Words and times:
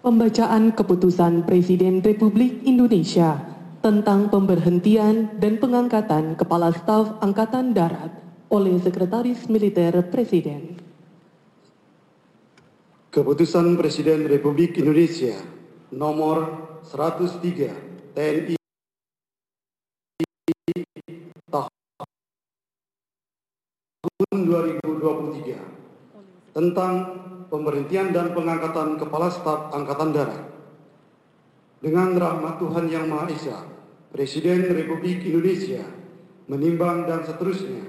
Pembacaan 0.00 0.72
Keputusan 0.72 1.44
Presiden 1.44 2.00
Republik 2.00 2.64
Indonesia 2.64 3.36
tentang 3.84 4.32
pemberhentian 4.32 5.36
dan 5.36 5.60
pengangkatan 5.60 6.40
Kepala 6.40 6.72
Staf 6.72 7.20
Angkatan 7.20 7.76
Darat 7.76 8.08
oleh 8.48 8.80
Sekretaris 8.80 9.44
Militer 9.52 9.92
Presiden. 10.08 10.80
Keputusan 13.12 13.76
Presiden 13.76 14.24
Republik 14.24 14.80
Indonesia 14.80 15.36
nomor 15.92 16.48
103 16.88 18.16
TNI 18.16 18.56
tahun 21.52 21.68
2023 24.48 26.56
tentang 26.56 26.92
pemberhentian 27.50 28.14
dan 28.14 28.30
pengangkatan 28.32 28.96
Kepala 28.96 29.28
Staf 29.28 29.74
Angkatan 29.74 30.14
Darat. 30.14 30.42
Dengan 31.82 32.14
rahmat 32.14 32.62
Tuhan 32.62 32.86
Yang 32.86 33.04
Maha 33.10 33.26
Esa, 33.28 33.58
Presiden 34.14 34.70
Republik 34.70 35.26
Indonesia 35.26 35.82
menimbang 36.46 37.06
dan 37.06 37.22
seterusnya, 37.26 37.82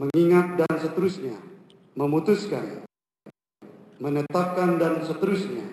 mengingat 0.00 0.60
dan 0.60 0.74
seterusnya, 0.76 1.36
memutuskan, 1.96 2.84
menetapkan 4.00 4.76
dan 4.80 5.04
seterusnya. 5.04 5.64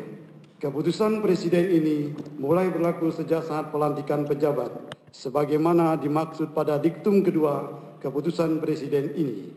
keputusan 0.60 1.24
Presiden 1.24 1.72
ini 1.72 2.12
mulai 2.36 2.68
berlaku 2.68 3.08
sejak 3.08 3.48
saat 3.48 3.72
pelantikan 3.72 4.28
pejabat 4.28 4.92
sebagaimana 5.14 5.94
dimaksud 5.96 6.50
pada 6.50 6.76
diktum 6.76 7.22
kedua 7.22 7.70
keputusan 8.02 8.58
Presiden 8.58 9.14
ini 9.14 9.54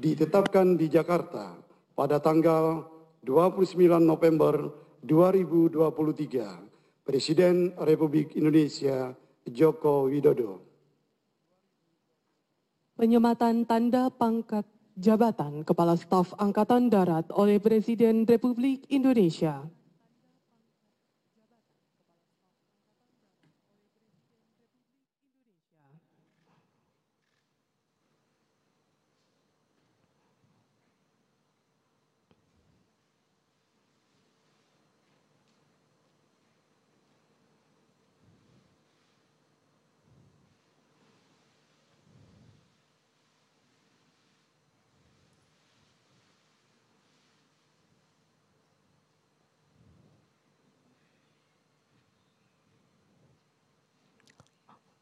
ditetapkan 0.00 0.74
di 0.74 0.88
Jakarta 0.88 1.52
pada 1.92 2.18
tanggal 2.18 2.88
29 3.24 3.76
November 4.00 4.72
2023 5.06 7.06
Presiden 7.06 7.70
Republik 7.78 8.34
Indonesia 8.34 9.14
Joko 9.46 10.10
Widodo. 10.10 10.58
Penyematan 12.98 13.62
tanda 13.62 14.10
pangkat 14.10 14.66
jabatan 14.98 15.62
Kepala 15.62 15.94
Staf 15.94 16.34
Angkatan 16.34 16.90
Darat 16.90 17.30
oleh 17.30 17.62
Presiden 17.62 18.26
Republik 18.26 18.90
Indonesia. 18.90 19.62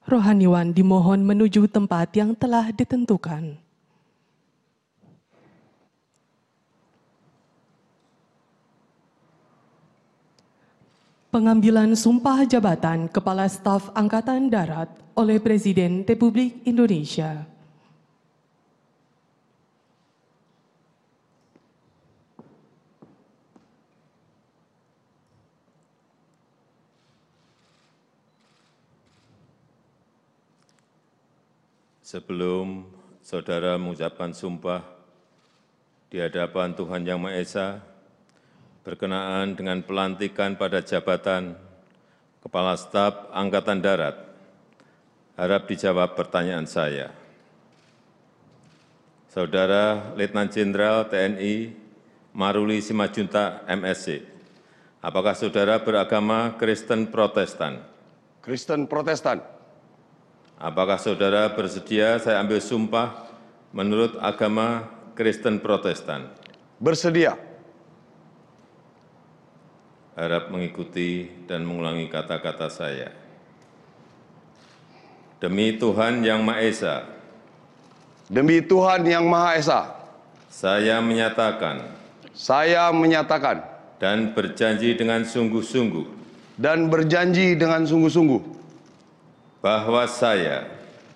Rohaniwan 0.04 0.76
dimohon 0.76 1.24
menuju 1.24 1.64
tempat 1.64 2.12
yang 2.12 2.36
telah 2.36 2.68
ditentukan. 2.68 3.56
Pengambilan 11.32 11.96
sumpah 11.96 12.44
jabatan 12.44 13.08
Kepala 13.08 13.48
Staf 13.48 13.88
Angkatan 13.96 14.52
Darat 14.52 14.92
oleh 15.16 15.40
Presiden 15.40 16.04
Republik 16.04 16.60
Indonesia. 16.68 17.53
Sebelum 32.04 32.84
saudara 33.24 33.80
mengucapkan 33.80 34.36
sumpah 34.36 34.84
di 36.12 36.20
hadapan 36.20 36.76
Tuhan 36.76 37.00
Yang 37.00 37.16
Maha 37.16 37.40
Esa, 37.40 37.68
berkenaan 38.84 39.56
dengan 39.56 39.80
pelantikan 39.80 40.52
pada 40.60 40.84
jabatan 40.84 41.56
Kepala 42.44 42.76
Staf 42.76 43.32
Angkatan 43.32 43.80
Darat, 43.80 44.20
harap 45.40 45.64
dijawab 45.64 46.12
pertanyaan 46.12 46.68
saya. 46.68 47.08
Saudara 49.32 50.12
Letnan 50.12 50.52
Jenderal 50.52 51.08
TNI 51.08 51.72
Maruli 52.36 52.84
Simajunta 52.84 53.64
MSC, 53.64 54.20
apakah 55.00 55.32
saudara 55.32 55.80
beragama 55.80 56.52
Kristen 56.60 57.08
Protestan? 57.08 57.80
Kristen 58.44 58.84
Protestan. 58.92 59.53
Apakah 60.64 60.96
saudara 60.96 61.44
bersedia 61.52 62.16
saya 62.16 62.40
ambil 62.40 62.56
sumpah 62.56 63.28
menurut 63.68 64.16
agama 64.16 64.88
Kristen 65.12 65.60
Protestan? 65.60 66.32
Bersedia. 66.80 67.36
Harap 70.16 70.48
mengikuti 70.48 71.28
dan 71.44 71.68
mengulangi 71.68 72.08
kata-kata 72.08 72.72
saya. 72.72 73.12
Demi 75.36 75.76
Tuhan 75.76 76.24
Yang 76.24 76.40
Maha 76.40 76.60
Esa. 76.64 76.96
Demi 78.32 78.64
Tuhan 78.64 79.04
Yang 79.04 79.24
Maha 79.28 79.50
Esa. 79.60 79.80
Saya 80.48 80.96
menyatakan. 81.04 81.92
Saya 82.32 82.88
menyatakan. 82.88 83.60
Dan 84.00 84.32
berjanji 84.32 84.96
dengan 84.96 85.28
sungguh-sungguh. 85.28 86.08
Dan 86.56 86.88
berjanji 86.88 87.52
dengan 87.52 87.84
sungguh-sungguh 87.84 88.63
bahwa 89.64 90.04
saya 90.04 90.68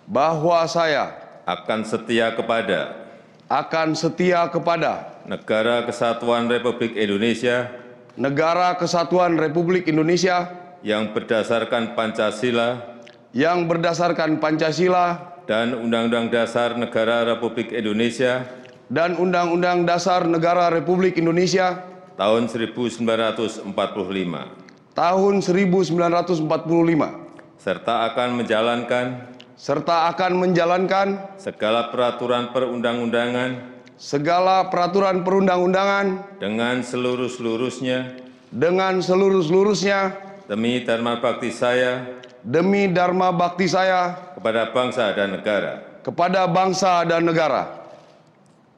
bahwa 0.09 0.65
saya 0.65 1.13
akan 1.45 1.85
setia 1.85 2.33
kepada 2.33 2.97
akan 3.45 3.93
setia 3.93 4.49
kepada 4.49 5.21
negara 5.29 5.85
kesatuan 5.85 6.49
Republik 6.49 6.97
Indonesia 6.97 7.69
negara 8.17 8.73
kesatuan 8.81 9.37
Republik 9.37 9.85
Indonesia 9.85 10.49
yang 10.81 11.12
berdasarkan 11.12 11.93
Pancasila 11.93 12.97
yang 13.37 13.69
berdasarkan 13.69 14.41
Pancasila 14.41 15.37
dan 15.44 15.77
Undang-Undang 15.77 16.33
Dasar 16.33 16.73
Negara 16.73 17.29
Republik 17.29 17.69
Indonesia 17.69 18.49
dan 18.89 19.21
Undang-Undang 19.21 19.85
Dasar 19.85 20.25
Negara 20.25 20.73
Republik 20.73 21.21
Indonesia 21.21 21.85
tahun 22.17 22.49
1945 22.49 23.77
tahun 24.97 25.35
1945 25.44 27.28
serta 27.58 28.06
akan 28.14 28.38
menjalankan 28.38 29.06
serta 29.58 30.06
akan 30.14 30.38
menjalankan 30.38 31.19
segala 31.34 31.90
peraturan 31.90 32.55
perundang-undangan 32.55 33.58
segala 33.99 34.70
peraturan 34.70 35.26
perundang-undangan 35.26 36.38
dengan 36.38 36.78
seluruh-seluruhnya. 36.87 38.14
dengan 38.55 39.02
seluruh-seluruhnya 39.02 40.14
demi 40.46 40.87
dharma 40.87 41.19
bakti 41.19 41.50
saya 41.50 42.06
demi 42.46 42.87
dharma 42.87 43.34
bakti 43.34 43.66
saya 43.66 44.14
kepada 44.38 44.70
bangsa 44.70 45.10
dan 45.19 45.34
negara. 45.34 45.72
kepada 46.06 46.46
bangsa 46.46 47.05
dan 47.05 47.26
negara. 47.26 47.62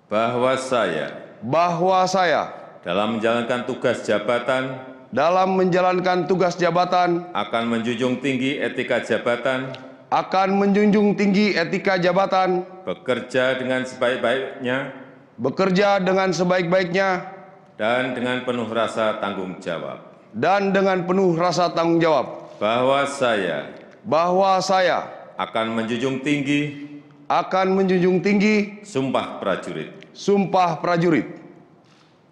Bahwa 0.08 0.56
saya 0.58 1.14
bahwa 1.44 2.02
saya 2.08 2.50
dalam 2.80 3.20
menjalankan 3.20 3.68
tugas 3.68 4.02
jabatan 4.02 4.89
dalam 5.10 5.58
menjalankan 5.58 6.30
tugas 6.30 6.54
jabatan 6.54 7.26
akan 7.34 7.62
menjunjung 7.66 8.22
tinggi 8.22 8.62
etika 8.62 9.02
jabatan, 9.02 9.74
akan 10.06 10.48
menjunjung 10.54 11.18
tinggi 11.18 11.54
etika 11.58 11.98
jabatan, 11.98 12.62
bekerja 12.86 13.58
dengan 13.58 13.82
sebaik-baiknya, 13.82 14.94
bekerja 15.34 15.98
dengan 15.98 16.30
sebaik-baiknya, 16.30 17.26
dan 17.74 18.14
dengan 18.14 18.46
penuh 18.46 18.70
rasa 18.70 19.18
tanggung 19.18 19.58
jawab. 19.58 19.98
dan 20.30 20.70
dengan 20.70 21.02
penuh 21.02 21.34
rasa 21.34 21.74
tanggung 21.74 21.98
jawab 21.98 22.54
Bahwa 22.62 23.02
saya 23.02 23.66
bahwa 24.06 24.62
saya 24.62 25.10
akan 25.34 25.74
menjunjung 25.74 26.22
tinggi 26.22 26.86
akan 27.26 27.74
menjunjung 27.74 28.22
tinggi 28.22 28.84
sumpah 28.86 29.42
prajurit. 29.42 29.90
sumpah 30.14 30.78
prajurit. 30.78 31.26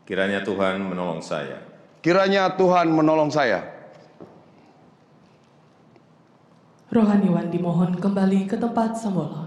Kiranya 0.06 0.40
Tuhan 0.46 0.81
menolong 0.84 1.20
saya. 1.20 1.68
Kiranya 2.08 2.49
Tuhan 2.56 2.88
menolong 2.88 3.28
saya. 3.28 3.69
Rohaniwan 6.88 7.52
dimohon 7.52 8.00
kembali 8.00 8.49
ke 8.49 8.56
tempat 8.56 8.96
semula. 8.96 9.44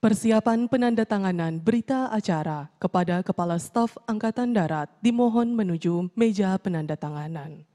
Persiapan 0.00 0.64
penandatanganan 0.64 1.60
berita 1.60 2.08
acara 2.08 2.72
kepada 2.80 3.20
Kepala 3.20 3.60
Staf 3.60 4.00
Angkatan 4.08 4.56
Darat 4.56 4.88
dimohon 5.04 5.52
menuju 5.52 6.08
meja 6.16 6.56
penandatanganan. 6.56 7.68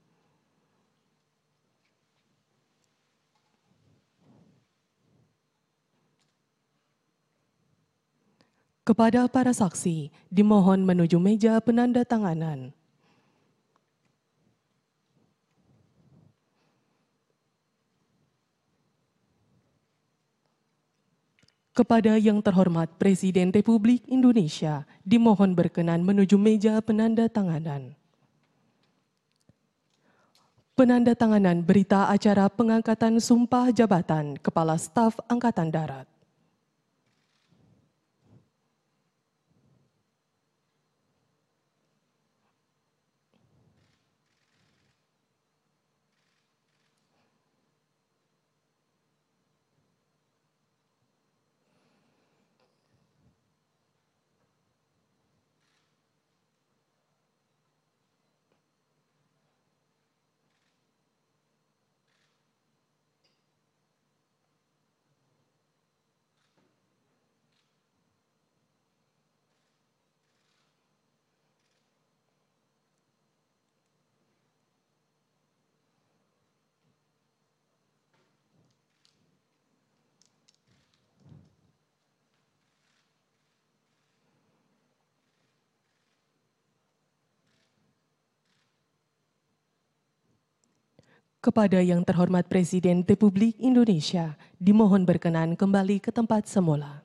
Kepada 8.82 9.30
para 9.30 9.54
saksi, 9.54 10.10
dimohon 10.34 10.82
menuju 10.82 11.22
meja 11.22 11.62
penandatanganan. 11.62 12.74
Kepada 21.72 22.18
yang 22.18 22.42
terhormat 22.42 22.90
Presiden 22.98 23.54
Republik 23.54 24.02
Indonesia, 24.10 24.84
dimohon 25.06 25.54
berkenan 25.54 26.02
menuju 26.02 26.36
meja 26.42 26.82
penandatanganan. 26.82 27.94
Penandatanganan 30.74 31.62
berita 31.62 32.10
acara 32.10 32.50
pengangkatan 32.50 33.22
sumpah 33.22 33.70
jabatan 33.70 34.42
Kepala 34.42 34.74
Staf 34.82 35.22
Angkatan 35.30 35.70
Darat. 35.70 36.21
Kepada 91.42 91.82
yang 91.82 92.06
terhormat 92.06 92.46
Presiden 92.46 93.02
Republik 93.02 93.58
Indonesia, 93.58 94.38
dimohon 94.62 95.10
berkenan 95.10 95.58
kembali 95.58 95.98
ke 95.98 96.14
tempat 96.14 96.46
semula. 96.46 97.02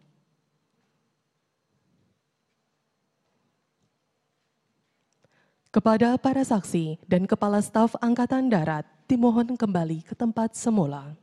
Kepada 5.73 6.21
para 6.21 6.45
saksi 6.45 7.01
dan 7.09 7.25
Kepala 7.25 7.65
Staf 7.65 7.97
Angkatan 8.05 8.53
Darat, 8.53 8.85
dimohon 9.09 9.57
kembali 9.57 10.05
ke 10.05 10.13
tempat 10.13 10.53
semula. 10.53 11.17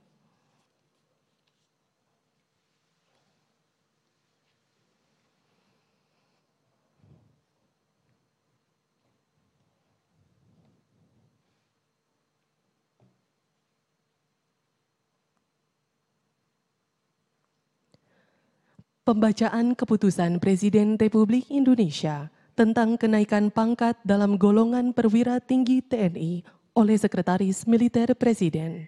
Pembacaan 19.04 19.76
keputusan 19.76 20.40
Presiden 20.40 20.96
Republik 20.96 21.52
Indonesia 21.52 22.32
tentang 22.56 22.96
kenaikan 22.96 23.52
pangkat 23.52 24.00
dalam 24.08 24.40
golongan 24.40 24.96
perwira 24.96 25.44
tinggi 25.44 25.84
TNI 25.84 26.40
oleh 26.72 26.96
Sekretaris 26.96 27.68
Militer 27.68 28.16
Presiden. 28.16 28.88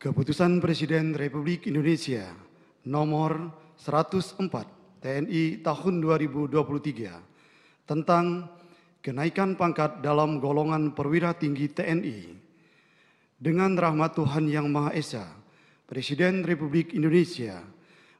Keputusan 0.00 0.64
Presiden 0.64 1.12
Republik 1.12 1.68
Indonesia 1.68 2.32
nomor 2.88 3.52
104 3.76 4.40
TNI 5.04 5.60
tahun 5.60 5.94
2023 6.00 7.84
tentang 7.84 8.48
kenaikan 9.04 9.52
pangkat 9.52 10.00
dalam 10.00 10.40
golongan 10.40 10.96
perwira 10.96 11.36
tinggi 11.36 11.68
TNI. 11.68 12.40
Dengan 13.36 13.76
rahmat 13.76 14.16
Tuhan 14.16 14.48
Yang 14.48 14.66
Maha 14.72 14.96
Esa, 14.96 15.28
Presiden 15.84 16.40
Republik 16.48 16.96
Indonesia 16.96 17.60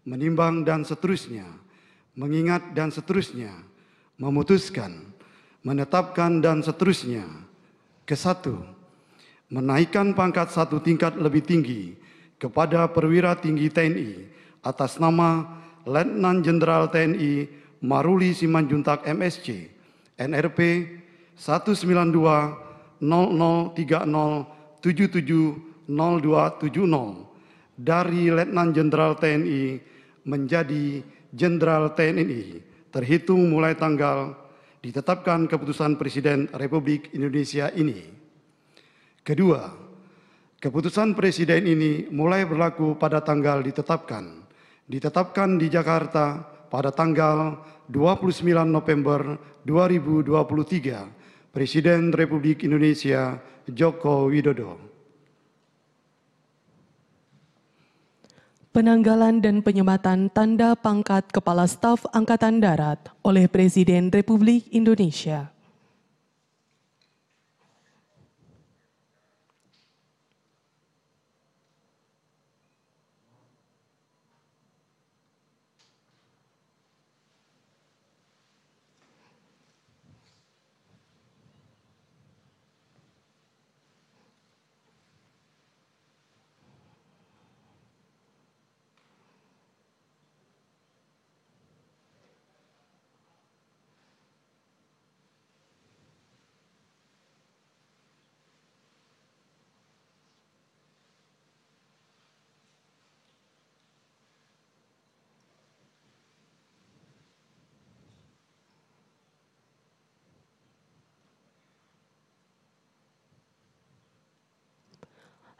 menimbang 0.02 0.66
dan 0.66 0.82
seterusnya, 0.82 1.46
mengingat 2.18 2.74
dan 2.74 2.90
seterusnya, 2.90 3.54
memutuskan, 4.18 5.14
menetapkan 5.62 6.42
dan 6.42 6.62
seterusnya. 6.62 7.24
Kesatu, 8.02 8.58
menaikkan 9.46 10.10
pangkat 10.10 10.50
satu 10.50 10.82
tingkat 10.82 11.14
lebih 11.14 11.46
tinggi 11.46 11.94
kepada 12.34 12.90
perwira 12.90 13.38
tinggi 13.38 13.70
TNI 13.70 14.26
atas 14.66 14.98
nama 14.98 15.46
Letnan 15.86 16.42
Jenderal 16.42 16.90
TNI 16.90 17.46
Maruli 17.78 18.34
Simanjuntak 18.34 19.06
MSC 19.06 19.70
NRP 20.18 20.58
192 21.38 22.98
0030 22.98 24.82
770270 24.82 27.78
dari 27.78 28.34
Letnan 28.34 28.74
Jenderal 28.74 29.14
TNI 29.14 29.78
menjadi 30.26 31.02
Jenderal 31.32 31.96
TNI 31.96 32.60
terhitung 32.92 33.48
mulai 33.48 33.72
tanggal 33.72 34.36
ditetapkan 34.84 35.48
keputusan 35.48 35.96
Presiden 35.96 36.50
Republik 36.52 37.08
Indonesia 37.16 37.72
ini. 37.72 38.04
Kedua, 39.24 39.72
keputusan 40.60 41.16
Presiden 41.16 41.64
ini 41.64 42.10
mulai 42.12 42.44
berlaku 42.44 43.00
pada 43.00 43.24
tanggal 43.24 43.64
ditetapkan. 43.64 44.44
Ditetapkan 44.84 45.56
di 45.56 45.72
Jakarta 45.72 46.44
pada 46.68 46.92
tanggal 46.92 47.64
29 47.88 48.44
November 48.68 49.40
2023, 49.64 51.54
Presiden 51.54 52.12
Republik 52.12 52.66
Indonesia 52.66 53.40
Joko 53.64 54.28
Widodo. 54.28 54.91
Penanggalan 58.72 59.44
dan 59.44 59.60
penyematan 59.60 60.32
tanda 60.32 60.72
pangkat 60.72 61.28
Kepala 61.28 61.68
Staf 61.68 62.08
Angkatan 62.08 62.56
Darat 62.56 63.12
oleh 63.20 63.44
Presiden 63.44 64.08
Republik 64.08 64.64
Indonesia. 64.72 65.51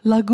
Lagu 0.05 0.31